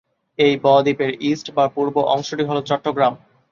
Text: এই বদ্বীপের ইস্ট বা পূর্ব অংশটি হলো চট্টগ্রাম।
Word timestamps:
এই 0.39 0.53
বদ্বীপের 0.63 1.11
ইস্ট 1.21 1.47
বা 1.55 1.65
পূর্ব 1.75 1.95
অংশটি 2.13 2.43
হলো 2.49 2.61
চট্টগ্রাম। 2.69 3.13